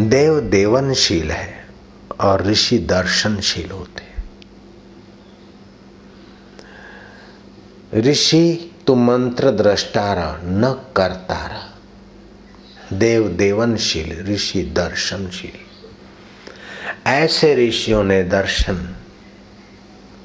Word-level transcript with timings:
देव 0.00 0.40
देवनशील 0.40 1.30
है 1.30 1.68
और 2.20 2.42
ऋषि 2.46 2.78
दर्शनशील 2.78 3.70
होते 3.70 4.08
ऋषि 8.00 8.74
तू 8.86 8.94
मंत्र 8.94 9.50
दृष्टारा 9.50 10.40
न 10.42 10.82
करतारा। 10.96 11.78
देव 12.92 13.28
देवनशील, 13.28 14.34
ऋषि 14.34 14.62
दर्शनशील। 14.62 15.58
ऐसे 17.06 17.68
ऋषियों 17.68 18.04
ने 18.04 18.24
दर्शन 18.24 18.94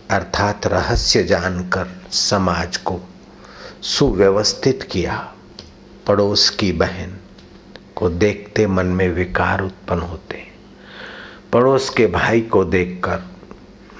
अर्थात 0.10 0.68
रहस्य 0.68 1.24
जानकर 1.24 2.02
समाज 2.12 2.78
को 2.78 3.02
सुव्यवस्थित 3.82 4.88
किया, 4.92 5.34
पड़ोस 6.08 6.50
की 6.50 6.71
बहन 6.71 7.18
को 7.96 8.10
देखते 8.10 8.68
मन 8.68 8.86
में 8.86 9.09
विकार 9.09 9.62
उत्पन्न 9.62 10.00
होते 10.00 10.44
पड़ोस 11.54 11.90
के 11.90 12.08
भाई 12.08 12.41
को 12.41 12.66
देखकर 12.66 13.23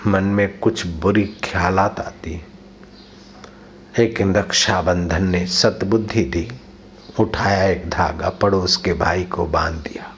मन 0.08 0.24
में 0.24 0.60
कुछ 0.60 0.88
बुरी 0.88 1.24
ख्यालात 1.44 2.00
आती 2.00 2.42
लेकिन 4.00 4.36
रक्षाबंधन 4.36 5.24
ने 5.24 5.46
सतबुद्धि 5.46 6.24
दी, 6.24 6.52
उठाया 7.20 7.64
एक 7.64 7.90
धागा, 7.90 8.30
पड़ोस 8.30 8.78
के 8.78 8.94
भाई 8.94 9.24
को 9.24 9.46
बाँध 9.46 9.76
दिया। 9.76 10.12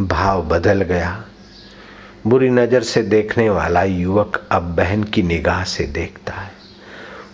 भाव 0.00 0.42
बदल 0.42 0.82
गया। 0.82 1.24
बुरी 2.26 2.50
नज़र 2.50 2.82
से 2.82 3.02
देखने 3.02 3.50
वाला 3.50 3.82
युवक 3.82 4.48
अब 4.52 4.62
बहन 4.62 5.04
की 5.04 5.22
निगाह 5.22 5.64
से 5.64 5.84
देखता 5.84 6.32
है। 6.32 6.52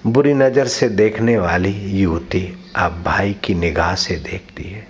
बुरी 0.06 0.34
नज़र 0.34 0.66
से 0.66 0.88
देखने 0.88 1.38
वाली 1.38 1.72
युवती 2.00 2.58
अब 2.76 3.02
भाई 3.06 3.34
की 3.34 3.54
निगाह 3.54 3.94
से 3.94 4.16
देखती 4.16 4.62
है। 4.62 4.88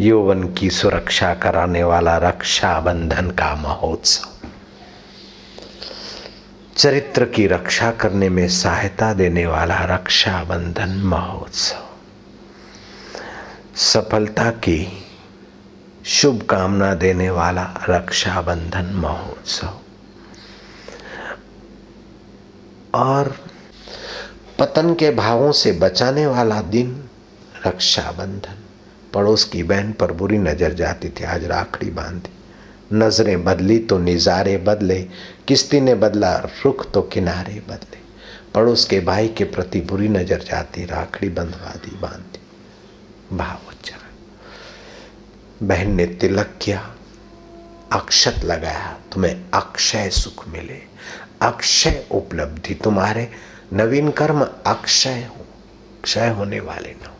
यौवन 0.00 0.52
की 0.52 0.70
सुरक्षा 0.70 1.34
कराने 1.34 1.84
वाला 1.84 2.16
रक्षा 2.16 2.80
बंधन 2.80 3.30
का 3.30 3.54
महोत्सव। 3.54 4.48
चरित्र 6.76 7.24
की 7.24 7.46
रक्षा 7.46 7.90
करने 7.90 8.28
में 8.28 8.48
सहायता 8.48 9.12
देने 9.12 9.46
वाला 9.46 9.84
रक्षा 9.84 10.44
बंधन 10.44 10.88
महोत्सव। 10.88 11.88
सफलता 13.76 14.50
की 14.50 15.06
शुभकामना 16.04 16.94
देने 16.94 17.30
वाला 17.30 17.74
रक्षाबंधन 17.88 18.84
महोत्सव। 18.84 19.78
और 22.94 23.36
पतन 24.58 24.94
के 24.94 25.10
भावों 25.10 25.52
से 25.52 25.72
बचाने 25.72 26.26
वाला 26.26 26.60
दिन 26.60 27.08
रक्षाबंधन। 27.66 28.61
पड़ोस 29.14 29.44
की 29.44 29.62
बहन 29.62 29.92
पर 29.92 30.12
बुरी 30.12 30.38
नज़र 30.38 30.72
जाती 30.72 31.08
थी, 31.08 31.24
आज 31.24 31.44
राखड़ी 31.44 31.90
बांधी। 31.90 32.30
नज़रें 32.92 33.44
बदली 33.44 33.78
तो 33.78 33.98
निजारे 33.98 34.56
बदले, 34.58 35.00
किस्ती 35.48 35.80
ने 35.80 35.94
बदला, 35.94 36.36
रुख 36.64 36.90
तो 36.92 37.02
किनारे 37.02 37.60
बदले। 37.68 38.00
पड़ोस 38.54 38.84
के 38.84 39.00
भाई 39.00 39.28
के 39.28 39.44
प्रति 39.44 39.80
बुरी 39.80 40.08
नज़र 40.08 40.42
जाती, 40.42 40.84
राखड़ी 40.84 41.28
बंधवा 41.28 41.74
दी 41.76 41.96
बांधी। 42.00 43.36
भाव 43.36 43.70
अच्छा 43.70 43.96
बहन 45.62 45.94
ने 45.94 46.06
तिलक 46.06 46.58
किया, 46.62 46.80
अक्षत 47.92 48.44
लगाया, 48.44 48.96
तुम्हें 49.12 49.50
अक्षय 49.54 50.10
सुख 50.10 50.46
मिले। 50.48 50.80
अक्षय 51.42 52.04
उपलब्धि 52.10 52.74
तुम्हारे, 52.74 53.28
नवीन 53.72 54.10
कर्म 54.10 54.42
अक्षय 54.66 55.26
हो, 55.30 55.46
क्षय 56.04 56.28
होने 56.28 56.60
वाले 56.60 56.92
न 56.92 57.11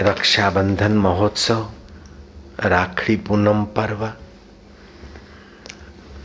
रक्षाबंधन 0.00 0.92
महोत्सव, 0.92 1.72
राखड़ी 2.60 3.16
पूनम 3.16 3.64
पर्व, 3.64 4.12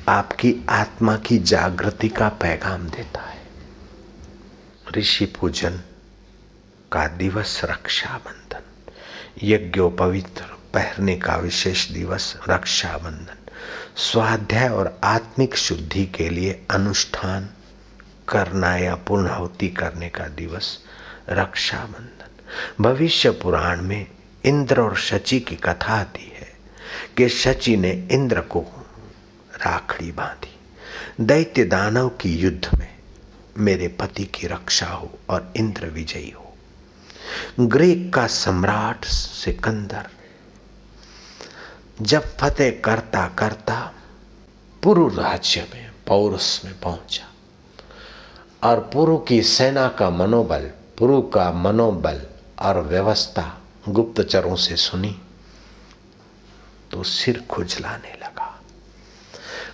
आपकी 0.09 0.65
आत्मा 0.69 1.17
की 1.17 1.37
जागृति 1.37 2.09
का 2.09 2.29
पैगाम 2.29 2.87
देता 2.89 3.21
है। 3.21 3.47
ऋषि 4.97 5.25
पूजन 5.25 5.81
का 6.91 7.07
दिवस 7.07 7.61
रक्षाबंधन 7.63 8.91
यज्ञोपवित्र 9.43 10.43
पहनने 10.73 11.15
का 11.15 11.35
विशेष 11.35 11.91
दिवस 11.91 12.37
रक्षाबंधन, 12.49 13.51
स्वाध्याय 13.95 14.69
और 14.69 14.99
आत्मिक 15.03 15.55
शुद्धि 15.55 16.05
के 16.05 16.29
लिए 16.29 16.65
अनुष्ठान 16.69 17.49
करना 18.27 18.77
या 18.77 18.95
पूर्णाहुति 18.95 19.69
करने 19.69 20.09
का 20.09 20.27
दिवस 20.27 20.79
रक्षाबंधन। 21.29 22.30
भविष्य 22.81 23.31
पुराण 23.31 23.81
में 23.81 24.07
इंद्र 24.45 24.81
और 24.81 24.95
शची 24.95 25.39
की 25.39 25.55
कथा 25.55 25.93
आती 25.93 26.33
है 26.35 26.53
कि 27.17 27.29
शची 27.29 27.77
ने 27.77 28.07
इंद्र 28.11 28.41
को 28.41 28.59
राखड़ी 29.53 30.11
बांधी। 30.11 30.55
दैत्य 31.25 31.63
दानव 31.63 32.09
की 32.09 32.35
युद्ध 32.35 32.79
में 32.79 32.95
मेरे 33.57 33.87
पति 33.87 34.25
की 34.25 34.47
रक्षा 34.47 34.87
हो 34.87 35.19
और 35.29 35.53
इंद्र 35.55 35.85
विजयी 35.85 36.29
हो। 36.29 36.53
ग्रीक 37.59 38.13
का 38.13 38.27
सम्राट 38.27 39.05
सिकंदर, 39.05 40.07
जब 42.01 42.37
फतेह 42.37 42.81
करता 42.85 43.27
करता 43.27 43.93
पुरु 44.83 45.07
राज्य 45.07 45.67
में, 45.73 45.91
पौरुष 46.07 46.65
में 46.65 46.79
पहुँचा। 46.79 47.27
और 48.63 48.79
पुरु 48.79 49.17
की 49.17 49.41
सेना 49.41 49.87
का 49.87 50.09
मनोबल, 50.09 50.71
पुरु 50.97 51.21
का 51.21 51.51
मनोबल 51.51 52.21
और 52.61 52.81
व्यवस्था 52.81 53.43
गुप्तचरों 53.89 54.55
से 54.55 54.75
सुनी 54.75 55.15
तो 56.91 57.03
सिर 57.03 57.43
खुजलाने 57.49 58.13
लगा। 58.13 58.47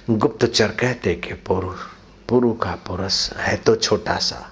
गुप्तचर 0.09 0.71
कहते 0.71 1.15
कि 1.15 1.33
पुरु 1.33 1.71
पुरु 2.29 2.53
का 2.53 2.71
पुरुष 2.87 3.31
है 3.33 3.55
तो 3.57 3.75
छोटा 3.75 4.17
सा, 4.17 4.51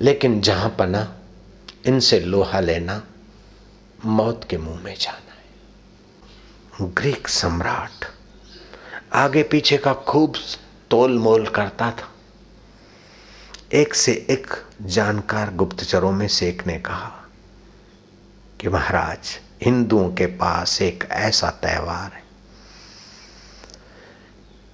लेकिन 0.00 0.40
जहाँ 0.40 0.68
पना, 0.78 1.06
इनसे 1.86 2.20
लोहा 2.20 2.60
लेना, 2.60 3.02
मौत 4.04 4.46
के 4.50 4.58
मुँह 4.58 4.80
में 4.80 4.94
जाना 4.94 5.34
है। 6.80 6.90
ग्रीक 6.92 7.28
सम्राट 7.28 8.04
आगे 9.14 9.42
पीछे 9.42 9.76
का 9.76 9.94
खूब 9.94 10.34
तोल 10.90 11.18
मोल 11.18 11.46
करता 11.46 11.90
था। 11.90 12.12
एक 13.72 13.94
से 13.94 14.12
एक 14.30 14.46
जानकार 14.82 15.54
गुप्तचरों 15.54 16.12
में 16.12 16.28
से 16.28 16.48
एक 16.48 16.66
ने 16.66 16.78
कहा 16.78 17.25
कि 18.60 18.68
महाराज, 18.68 19.38
हिंदुओं 19.62 20.10
के 20.14 20.26
पास 20.26 20.82
एक 20.82 21.04
ऐसा 21.10 21.50
त्यौहार 21.50 22.12
है 22.12 22.22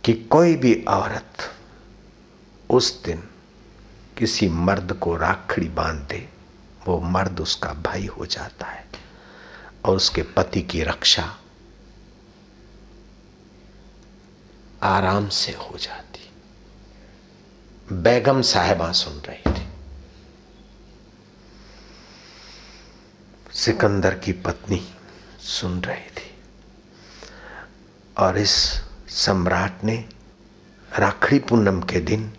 कि 0.05 0.13
कोई 0.15 0.55
भी 0.57 0.85
औरत 0.89 1.55
उस 2.71 3.03
दिन 3.05 3.23
किसी 4.19 4.49
मर्द 4.49 4.93
को 4.93 5.17
राखड़ी 5.17 5.69
बाँध 5.69 6.01
दे 6.09 6.29
वो 6.87 7.01
मर्द 7.01 7.41
उसका 7.41 7.73
भाई 7.73 8.07
हो 8.07 8.27
जाता 8.27 8.67
है 8.67 8.85
और 9.85 9.97
उसके 9.97 10.23
पति 10.23 10.63
की 10.63 10.83
रक्षा 10.83 11.37
आराम 14.83 15.29
से 15.29 15.53
हो 15.53 15.79
जाती। 15.79 16.31
बेगम 17.95 18.43
साहिबा 18.43 18.93
सुन 18.93 19.13
रही 19.13 19.53
थी। 19.53 19.62
सिकंदर 23.55 24.15
की 24.15 24.33
पत्नी 24.33 24.95
सुन 25.41 25.81
रही 25.81 26.01
थी। 26.01 26.35
और 28.19 28.39
इस 28.39 28.81
सम्राट 29.09 29.85
ने 29.85 30.05
राखड़ी 30.99 31.39
पूनम 31.39 31.81
के 31.81 32.01
दिन 32.01 32.33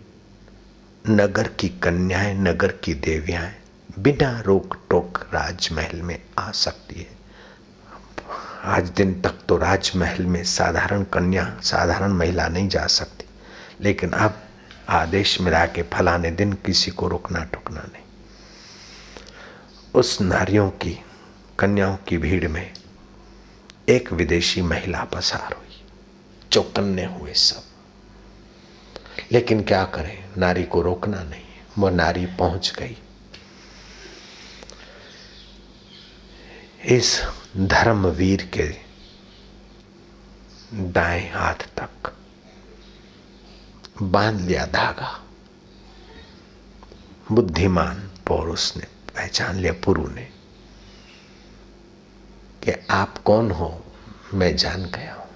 नगर 1.08 1.48
की 1.48 1.68
कन्याएँ, 1.68 2.34
नगर 2.34 2.72
की 2.72 2.94
देवियाँ 2.94 3.50
बिना 3.98 4.40
रोक 4.40 4.86
टोक 4.90 5.26
राजमहल 5.34 6.02
में 6.02 6.22
आ 6.38 6.50
सकती 6.50 6.94
है। 6.94 7.18
आज 8.64 8.88
दिन 8.88 9.22
तक 9.22 9.34
तो 9.48 9.56
राजमहल 9.56 10.26
में 10.26 10.44
साधारण 10.44 11.02
कन्या, 11.02 11.60
साधारण 11.62 12.12
महिला 12.12 12.48
नहीं 12.48 12.68
जा 12.68 12.86
सकती। 12.86 13.24
लेकिन 13.80 14.10
अब 14.10 14.42
आदेश 14.88 15.40
मिला 15.40 15.66
के 15.66 15.82
फलाने 15.82 16.30
दिन 16.30 16.52
किसी 16.52 16.90
को 16.90 17.08
रोकना 17.08 17.44
टोकना 17.44 17.80
नहीं। 17.80 18.04
उस 19.94 20.20
नारियों 20.20 20.70
की 20.70 21.04
कन्याओं 21.58 21.96
की 21.96 22.18
भीड़ 22.18 22.48
में 22.48 22.74
एक 23.88 24.12
विदेशी 24.12 24.62
महिला 24.62 25.04
पसार 25.04 25.52
हुई 25.52 25.84
चौकन्ने 26.52 27.04
हुए 27.04 27.32
सब। 27.32 27.64
लेकिन 29.32 29.62
क्या 29.62 29.84
करें? 29.84 30.28
नारी 30.38 30.64
को 30.64 30.82
रोकना 30.82 31.22
नहीं, 31.22 31.44
वो 31.78 31.90
नारी 31.90 32.26
पहुँच 32.26 32.72
गई। 32.78 32.96
इस 36.84 37.22
धर्मवीर 37.56 38.50
के 38.58 38.76
दाएँ 40.74 41.30
हाथ 41.30 41.54
तक 41.54 42.16
बाँध 44.02 44.40
लिया 44.40 44.66
धागा। 44.66 45.24
बुद्धिमान 47.32 48.10
पौरुष 48.26 48.76
ने, 48.76 48.84
पहचान 49.16 49.56
लिया 49.56 49.72
पुरु 49.72 50.08
ने। 50.08 50.33
आप 52.94 53.18
कौन 53.18 53.50
हो? 53.50 53.84
मैं 54.34 54.56
जान 54.56 54.84
गया 54.84 55.14
हूँ। 55.14 55.28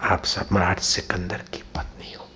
आप 0.00 0.24
सम्राट 0.24 0.78
सिकंदर 0.78 1.36
की 1.36 1.62
पत्नी 1.62 2.12
हो। 2.12 2.28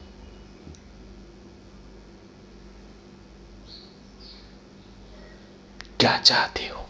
क्या 6.01 6.19
चाहते 6.19 6.69
हो? 6.69 6.87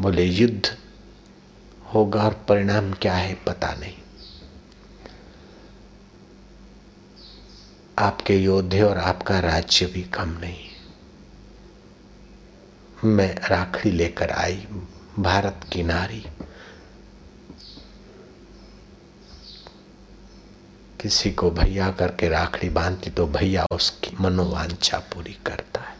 बोले, 0.00 0.24
युद्ध 0.24 0.78
होगा 1.94 2.24
और 2.24 2.34
परिणाम 2.48 2.92
क्या 2.92 3.14
है 3.14 3.34
पता 3.34 3.74
नहीं। 3.74 3.98
आपके 7.98 8.36
योद्धे 8.36 8.82
और 8.82 8.98
आपका 8.98 9.40
राज्य 9.40 9.86
भी 9.86 10.02
कम 10.02 10.28
नहीं। 10.28 10.65
मैं 13.06 13.34
राखड़ी 13.48 13.90
लेकर 13.90 14.30
आई 14.30 14.66
भारत 15.18 15.60
की 15.72 15.82
नारी। 15.82 16.24
किसी 21.00 21.30
को 21.32 21.50
भैया 21.50 21.90
करके 21.90 22.28
राखड़ी 22.28 22.68
बांधती 22.68 23.10
तो 23.10 23.26
भैया 23.26 23.66
उसकी 23.72 24.16
मनोवांछा 24.20 24.98
पूरी 24.98 25.36
करता 25.46 25.80
है। 25.80 25.94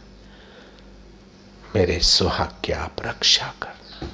मेरे 1.75 1.99
सुहाग 1.99 2.55
की 2.65 2.73
आप 2.73 2.95
रक्षा 3.01 3.53
करना। 3.61 4.09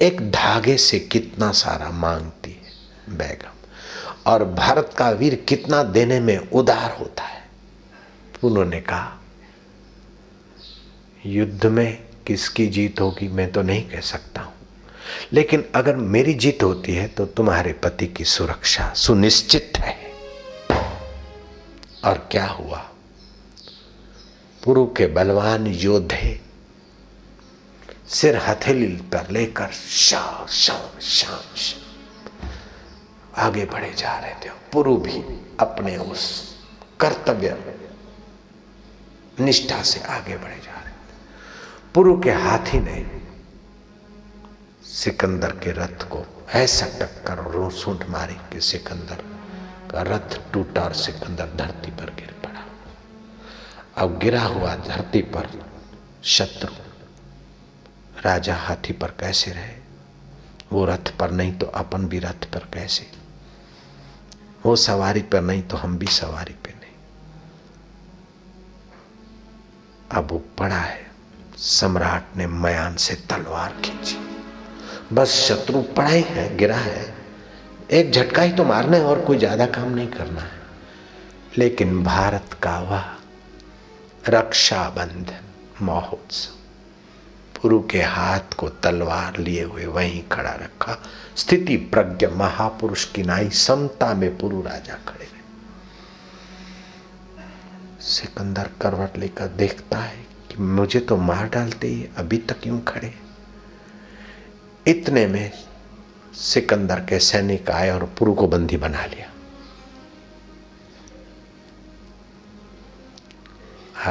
एक 0.00 0.30
धागे 0.32 0.76
से 0.76 0.98
कितना 0.98 1.52
सारा 1.52 1.90
मांगती 1.90 2.50
है 2.52 3.16
बैगम, 3.16 3.56
और 4.26 4.44
भारत 4.44 4.94
का 4.98 5.10
वीर 5.10 5.34
कितना 5.48 5.82
देने 5.82 6.20
में 6.20 6.38
उदार 6.38 6.96
होता 7.00 7.24
है। 7.24 7.42
उन्होंने 8.44 8.80
कहा 8.80 9.18
युद्ध 11.26 11.66
में 11.66 12.02
किसकी 12.26 12.66
जीत 12.66 13.00
होगी 13.00 13.28
मैं 13.28 13.50
तो 13.52 13.62
नहीं 13.62 13.82
कह 13.90 14.00
सकता 14.00 14.40
हूँ। 14.40 14.52
लेकिन 15.32 15.64
अगर 15.74 15.96
मेरी 15.96 16.34
जीत 16.34 16.62
होती 16.62 16.94
है 16.94 17.06
तो 17.08 17.26
तुम्हारे 17.26 17.72
पति 17.72 18.06
की 18.06 18.24
सुरक्षा 18.24 18.92
सुनिश्चित 18.96 19.72
है। 19.76 19.96
और 22.04 22.18
क्या 22.30 22.46
हुआ? 22.46 22.78
पुरु 24.62 24.86
के 24.86 25.06
बलवान 25.06 25.66
योद्धे 25.66 26.40
सिर 28.08 28.36
हथेली 28.36 28.86
पर 28.86 29.30
लेकर 29.30 29.70
शाम 29.72 30.46
शाम 30.46 31.00
शाम 31.00 31.70
आगे 33.36 33.64
बढ़े 33.64 33.92
जा 33.94 34.18
रहे 34.18 34.34
थे। 34.34 34.50
पुरु 34.72 34.96
भी 34.96 35.22
अपने 35.60 35.96
उस 35.96 36.24
कर्तव्य, 37.00 37.56
निष्ठा 39.40 39.82
से 39.82 40.00
आगे 40.00 40.36
बढ़े 40.36 40.56
जा 40.56 40.71
पुरु 41.94 42.20
के 42.20 42.30
हाथी 42.30 42.80
ने 42.80 43.22
सिकंदर 44.84 45.50
के 45.50 45.72
रथ 45.72 46.02
को 46.02 46.48
ऐसा 46.48 46.86
टक्कर 46.86 47.38
और 47.38 47.72
सूंठ 47.72 48.08
मारी 48.08 48.34
कि 48.34 48.60
सिकंदर 48.60 49.24
का 49.90 50.02
रथ 50.02 50.52
टूटा 50.52 50.82
और 50.82 50.94
सिकंदर 50.94 51.46
धरती 51.56 51.90
पर 51.90 52.14
गिर 52.14 52.34
पड़ा। 52.44 52.64
अब 53.96 54.18
गिरा 54.18 54.42
हुआ 54.42 54.74
धरती 54.74 55.22
पर 55.22 55.64
शत्रु 56.24 56.74
राजा 58.22 58.56
हाथी 58.56 58.92
पर 58.92 59.08
कैसे 59.08 59.52
रहे? 59.52 59.76
वो 60.72 60.84
रथ 60.84 61.18
पर 61.18 61.30
नहीं 61.30 61.58
तो 61.58 61.66
अपन 61.66 62.06
भी 62.06 62.18
रथ 62.18 62.52
पर 62.52 62.68
कैसे? 62.74 63.12
वो 64.66 64.76
सवारी 64.76 65.22
पर 65.22 65.40
नहीं 65.40 65.62
तो 65.62 65.76
हम 65.76 65.98
भी 65.98 66.06
सवारी 66.06 66.54
पे 66.54 66.70
नहीं। 66.70 66.94
अब 70.10 70.30
वो 70.30 70.38
पड़ा 70.38 70.78
है। 70.78 71.11
सम्राट 71.62 72.36
ने 72.36 72.46
मयान 72.46 72.96
से 72.96 73.14
तलवार 73.30 73.72
खींची। 73.84 74.16
बस 75.12 75.34
शत्रु 75.40 75.82
पड़ा 75.96 76.08
ही, 76.08 76.22
गिरा 76.56 76.76
है। 76.76 77.14
एक 77.90 78.10
झटका 78.12 78.42
ही 78.42 78.52
तो 78.52 78.64
मारना 78.64 78.96
है 78.96 79.04
और 79.04 79.20
कोई 79.20 79.38
ज़्यादा 79.38 79.66
काम 79.68 79.90
नहीं 79.90 80.08
करना 80.08 80.40
है। 80.40 80.60
लेकिन 81.58 82.02
भारत 82.04 82.56
का 82.62 82.78
वह 82.80 83.04
रक्षाबंधन 84.28 85.84
महोत्सव, 85.84 86.52
पुरु 87.54 87.80
के 87.82 88.02
हाथ 88.02 88.54
को 88.54 88.68
तलवार 88.68 89.38
लिए 89.38 89.62
हुए 89.64 89.86
वहीं 89.86 90.22
खड़ा 90.32 90.54
रखा। 90.54 90.98
स्थिति 91.36 91.76
प्रज्ञ 91.92 92.26
महापुरुष 92.28 93.04
की 93.04 93.22
नाई 93.22 93.50
समता 93.58 94.12
में 94.14 94.36
पुरु 94.38 94.62
राजा 94.62 94.98
खड़े 95.08 95.30
सिकंदर 98.02 98.68
करवट 98.80 99.18
लेकर 99.18 99.48
देखता 99.56 99.98
है 99.98 100.20
कि 100.51 100.61
मुझे 100.63 100.99
तो 100.99 101.17
मार 101.29 101.49
डालते 101.49 101.87
ही 101.87 102.07
अभी 102.17 102.37
तक 102.49 102.61
क्यों 102.63 102.79
खड़े 102.87 103.13
इतने 104.85 105.25
में 105.27 105.51
सिकंदर 106.33 106.99
के 107.09 107.19
सैनिक 107.19 107.71
आए 107.71 107.89
और 107.89 108.05
पुरु 108.19 108.33
को 108.33 108.47
बंदी 108.47 108.77
बना 108.77 109.05
लिया 109.05 109.31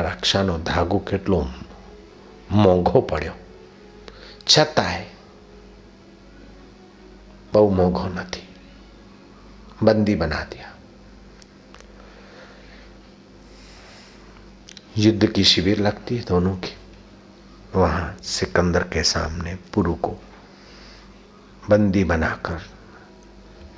રક્ષાનો 0.02 0.54
ધાગો 0.58 0.98
કેટલો 1.00 1.38
મોંઘો 2.50 3.00
પડ્યો 3.02 3.34
છતાંય 4.46 5.04
બહુ 7.52 7.68
મોંઘો 7.70 8.08
નથી 8.08 8.44
बंदी 9.84 10.14
बना 10.14 10.40
दिया 10.52 10.68
युद्ध 15.01 15.27
की 15.27 15.43
शिविर 15.43 15.79
लगती 15.79 16.15
है 16.17 16.23
दोनों 16.23 16.55
की। 16.55 16.75
वहाँ 17.75 18.17
सिकंदर 18.23 18.83
के 18.83 19.03
सामने 19.03 19.55
पुरु 19.73 19.93
को 19.95 20.11
बंदी 21.63 22.03
बनाकर 22.03 22.61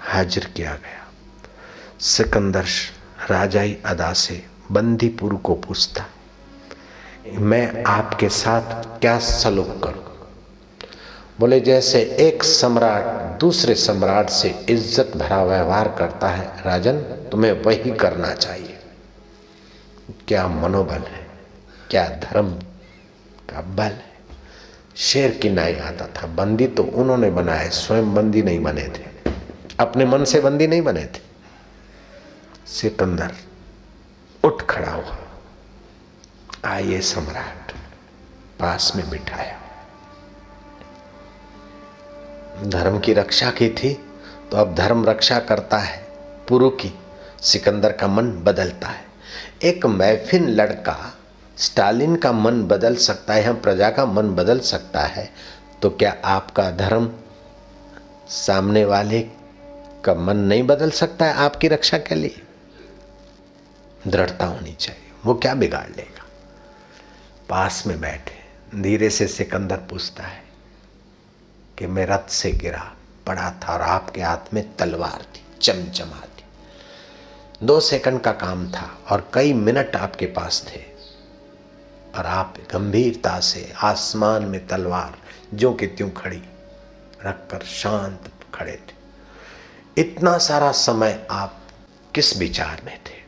हाजिर 0.03 0.45
किया 0.55 0.73
गया। 0.73 1.05
सिकंदर 2.01 2.65
राजाई 3.29 3.77
अदा 3.85 4.11
से 4.15 4.41
बंदी 4.71 5.09
पुरु 5.11 5.37
को 5.39 5.55
पूछता, 5.57 6.05
मैं 7.29 7.83
आपके 7.85 8.29
साथ 8.31 8.99
क्या 8.99 9.17
सलूक 9.21 9.79
करूँ? 9.83 10.03
बोले, 11.39 11.59
जैसे 11.61 12.01
एक 12.19 12.43
सम्राट 12.43 13.39
दूसरे 13.39 13.75
सम्राट 13.77 14.29
से 14.31 14.49
इज़्ज़त 14.69 15.11
भरा 15.17 15.43
व्यवहार 15.43 15.87
करता 15.97 16.27
है 16.29 16.45
राजन, 16.65 16.99
तुम्हें 17.31 17.51
वही 17.63 17.91
करना 17.93 18.33
चाहिए। 18.35 18.72
क्या 20.27 20.47
मनोबल 20.47 20.95
है? 20.95 21.27
क्या 21.89 22.07
धर्म 22.07 22.53
का 23.49 23.61
बल 23.61 23.83
है? 23.83 24.13
शेर 24.95 25.31
की 25.31 25.49
नाई 25.49 25.75
आता 25.75 26.07
था, 26.07 26.27
बंदी 26.27 26.67
तो 26.67 26.83
उन्होंने 26.83 27.30
बनाए, 27.31 27.69
स्वयं 27.69 28.13
बंदी 28.15 28.42
नहीं 28.42 28.59
बने 28.59 28.87
थे। 28.87 29.31
अपने 29.80 30.06
मन 30.06 30.23
से 30.23 30.39
बंदी 30.39 30.68
नहीं 30.68 30.81
बने 30.81 31.06
थे। 31.06 31.21
सिकंदर 32.68 33.35
उठ 34.44 34.61
खड़ा 34.61 34.92
हुआ। 34.92 35.18
आइए 36.65 37.01
सम्राट, 37.01 37.71
पास 38.59 38.94
में 38.95 39.09
बिठाया। 39.09 39.59
धर्म 42.63 42.99
की 42.99 43.13
रक्षा 43.13 43.51
की 43.51 43.69
थी 43.69 43.94
तो 44.51 44.57
अब 44.57 44.75
धर्म 44.75 45.06
रक्षा 45.06 45.39
करता 45.39 45.77
है 45.77 46.07
पुरु 46.47 46.69
की 46.69 46.94
सिकंदर 47.42 47.92
का 47.92 48.07
मन 48.07 48.31
बदलता 48.31 48.87
है। 48.87 49.12
एक 49.63 49.85
मैफिन 49.85 50.49
लड़का 50.49 51.18
स्टालिन 51.57 52.16
का 52.16 52.31
मन 52.31 52.63
बदल 52.63 52.95
सकता 52.95 53.33
है 53.33 53.44
या 53.44 53.54
प्रजा 53.54 53.90
का 53.90 54.06
मन 54.06 54.30
बदल 54.30 54.59
सकता 54.59 55.02
है 55.02 55.33
तो 55.81 55.90
क्या 55.90 56.18
आपका 56.25 56.71
धर्म 56.71 57.11
सामने 58.30 58.85
वाले 58.85 59.21
का 60.06 60.13
मन 60.13 60.37
नहीं 60.37 60.63
बदल 60.63 60.92
सकता 60.92 61.25
है 61.25 61.33
आपकी 61.33 61.68
रक्षा 61.68 61.97
के 61.97 62.16
लिए? 62.16 62.42
दृढ़ता 64.07 64.45
होनी 64.45 64.73
चाहिए, 64.73 65.11
वो 65.25 65.33
क्या 65.33 65.56
बिगाड़ 65.56 65.90
लेगा? 65.90 66.25
पास 67.49 67.83
में 67.87 68.02
बैठे, 68.02 68.35
धीरे 68.81 69.09
से 69.09 69.28
सिकंदर 69.28 69.78
पूछता 69.78 70.23
है 70.23 70.44
कि 71.78 71.87
मैं 71.87 72.06
रथ 72.06 72.30
से 72.30 72.52
गिरा, 72.52 72.95
पड़ा 73.28 73.52
था 73.52 73.73
और 73.73 73.81
आपके 73.81 74.21
हाथ 74.21 74.54
में 74.54 74.75
तलवार 74.75 75.25
थी 75.35 75.45
चमचमा 75.61 76.21
दो 77.63 77.79
सेकंड 77.79 78.21
का 78.21 78.31
काम 78.31 78.71
था 78.71 78.99
और 79.09 79.31
कई 79.33 79.53
मिनट 79.53 79.95
आपके 79.95 80.25
पास 80.25 80.65
थे। 80.69 80.83
और 82.15 82.25
आप 82.25 82.55
गंभीरता 82.73 83.39
से 83.39 83.73
आसमान 83.77 84.43
में 84.43 84.67
तलवार, 84.67 85.17
जो 85.53 85.73
कि 85.73 85.87
त्यों 85.87 86.09
खड़ी, 86.09 86.43
रखकर 87.25 87.59
शांत 87.65 88.31
खड़े 88.53 88.71
थे। 88.71 88.93
इतना 90.01 90.37
सारा 90.37 90.71
समय 90.71 91.27
आप 91.31 91.61
किस 92.15 92.37
विचार 92.37 92.81
में 92.85 92.97
थे? 92.97 93.23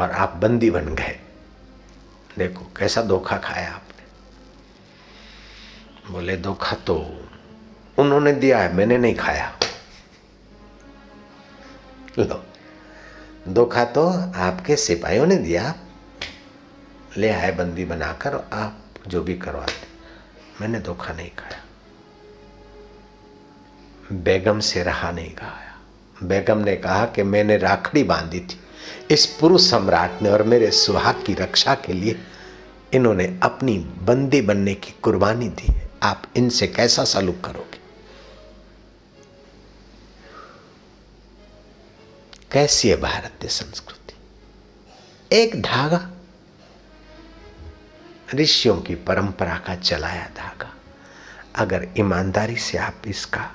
और 0.00 0.10
आप 0.10 0.36
बंदी 0.36 0.70
बन 0.70 0.94
गए। 0.94 1.20
देखो, 2.38 2.72
कैसा 2.76 3.02
धोखा 3.02 3.36
खाया 3.36 3.72
आपने। 3.72 4.02
बोले, 6.12 6.36
धोखा 6.36 6.76
तो 6.76 7.24
उन्होंने 7.98 8.32
दिया 8.32 8.58
है, 8.58 8.74
मैंने 8.74 8.98
नहीं 8.98 9.14
खाया। 9.14 9.57
लो 12.18 12.44
धोखा 13.48 13.84
तो 13.84 14.06
आपके 14.36 14.76
सिपाहियों 14.76 15.26
ने 15.26 15.36
दिया। 15.36 15.74
ले 17.16 17.30
आए 17.30 17.52
बंदी 17.52 17.84
बनाकर 17.84 18.34
आप 18.52 18.84
जो 19.06 19.22
भी 19.22 19.34
करवाते। 19.34 19.86
मैंने 20.60 20.80
धोखा 20.80 21.12
नहीं 21.14 21.30
खाया। 21.30 21.62
बेगम 24.12 24.60
से 24.60 24.82
रहा 24.82 25.10
नहीं 25.10 25.34
खाया 25.34 25.76
बेगम 26.22 26.58
ने 26.58 26.76
कहा 26.76 27.04
कि 27.06 27.22
मैंने 27.22 27.56
राखड़ी 27.56 28.02
बांधी 28.02 28.40
थी। 28.40 28.60
इस 29.10 29.26
पुरुष 29.40 29.70
सम्राट 29.70 30.22
ने 30.22 30.30
और 30.30 30.42
मेरे 30.42 30.70
सुहाग 30.70 31.22
की 31.26 31.34
रक्षा 31.34 31.74
के 31.74 31.92
लिए 31.92 32.16
इन्होंने 32.92 33.38
अपनी 33.42 33.78
बंदी 33.78 34.40
बनने 34.40 34.74
की 34.74 34.94
कुर्बानी 35.02 35.48
दी 35.48 35.72
है। 35.72 35.88
आप 36.02 36.22
इनसे 36.36 36.66
कैसा 36.66 37.04
सलूक 37.04 37.40
करोगे? 37.44 37.78
कैसी 42.52 42.88
है 42.88 42.96
भारतीय 42.96 43.50
संस्कृति? 43.50 44.14
एक 45.36 45.62
धागा। 45.62 46.00
ऋषियों 48.34 48.76
की 48.76 48.94
परंपरा 48.94 49.56
का 49.58 49.74
चलाया 49.74 50.26
धागा। 50.36 50.70
अगर 51.56 51.86
ईमानदारी 51.98 52.56
से 52.56 52.78
आप 52.78 53.02
इसका 53.08 53.50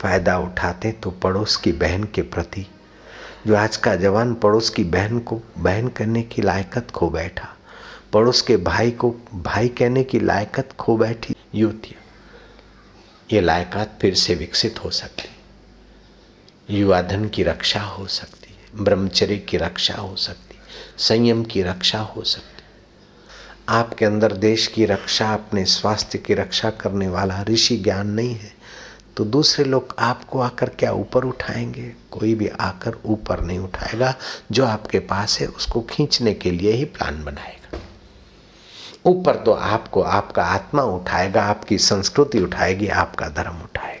फ़ायदा 0.00 0.38
उठाते 0.38 0.92
तो 0.92 1.10
पड़ोस 1.10 1.56
की 1.56 1.72
बहन 1.72 2.04
के 2.04 2.22
प्रति, 2.22 2.66
जो 3.46 3.56
आज 3.56 3.76
का 3.76 3.94
जवान 3.96 4.34
पड़ोस 4.34 4.70
की 4.70 4.84
बहन 4.84 5.18
को 5.18 5.40
बहन 5.58 5.88
करने 5.88 6.22
की 6.22 6.42
लायकत 6.42 6.90
खो 6.90 7.10
बैठा, 7.10 7.48
पड़ोस 8.12 8.42
के 8.42 8.56
भाई 8.56 8.90
को 8.90 9.14
भाई 9.34 9.68
कहने 9.68 10.04
की 10.04 10.20
लायकत 10.20 10.72
खो 10.78 10.96
बैठी 10.96 11.36
युवतियाँ 11.54 12.02
ये 13.32 13.40
लायकात 13.40 13.98
फिर 14.00 14.14
से 14.14 14.34
विकसित 14.34 14.84
हो 14.84 14.90
सकती। 14.90 15.28
युवा 16.70 17.02
धन 17.02 17.28
की 17.28 17.42
रक्षा 17.42 17.80
हो 17.80 18.06
सकती 18.06 18.54
है, 18.54 18.84
ब्रह्मचर्य 18.84 19.36
की 19.36 19.56
रक्षा 19.56 19.94
हो 19.94 20.16
सकती 20.16 20.54
है, 20.54 20.62
संयम 20.98 21.44
की 21.44 21.62
रक्षा 21.62 21.98
हो 21.98 22.22
सकती 22.22 22.46
है। 22.46 22.54
आपके 23.68 24.04
अंदर 24.04 24.32
देश 24.32 24.66
की 24.66 24.84
रक्षा, 24.84 25.34
अपने 25.34 25.64
स्वास्थ्य 25.64 26.18
की 26.18 26.34
रक्षा 26.34 26.70
करने 26.70 27.08
वाला 27.08 27.42
ऋषि 27.42 27.76
ज्ञान 27.76 28.06
नहीं 28.06 28.34
है 28.34 28.54
तो 29.16 29.24
दूसरे 29.24 29.64
लोग 29.64 29.94
आपको 29.98 30.40
आकर 30.40 30.68
क्या 30.68 30.92
ऊपर 30.92 31.24
उठाएँगे? 31.24 31.92
कोई 32.10 32.34
भी 32.34 32.48
आकर 32.48 32.96
ऊपर 33.06 33.40
नहीं 33.40 33.58
उठाएगा। 33.58 34.14
जो 34.52 34.64
आपके 34.66 34.98
पास 34.98 35.40
है, 35.40 35.46
उसको 35.46 35.80
खींचने 35.80 36.34
के 36.34 36.50
लिए 36.50 36.72
ही 36.72 36.84
प्लान 36.84 37.24
बनाएगा। 37.24 37.78
ऊपर 39.06 39.36
तो 39.36 39.52
आपको, 39.52 40.02
आपका 40.02 40.44
आत्मा 40.44 40.82
उठाएगा, 40.82 41.42
आपकी 41.42 41.78
संस्कृति 41.78 42.40
उठाएगी, 42.40 42.88
आपका 42.88 43.28
धर्म 43.28 43.56
उठाएगा। 43.56 43.93